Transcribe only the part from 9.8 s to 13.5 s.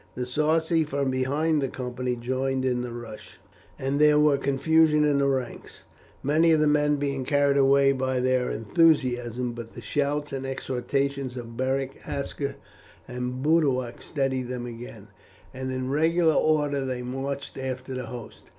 shouts and exhortations of Beric, Aska, and